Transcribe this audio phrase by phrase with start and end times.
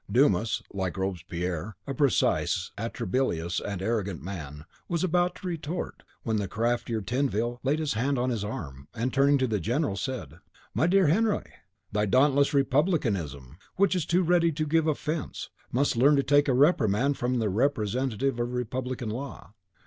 [0.11, 6.47] Dumas, like Robespierre, a precise atrabilious, and arrogant man, was about to retort, when the
[6.47, 10.39] craftier Tinville laid his hand on his arm, and, turning to the general, said,
[10.73, 11.49] "My dear Henriot,
[11.91, 16.53] thy dauntless republicanism, which is too ready to give offence, must learn to take a
[16.55, 19.53] reprimand from the representative of Republican Law.